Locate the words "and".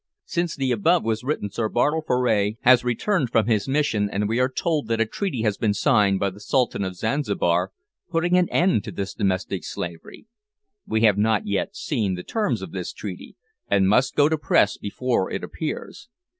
4.09-4.27, 13.67-13.87